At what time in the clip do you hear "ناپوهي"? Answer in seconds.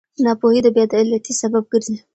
0.23-0.59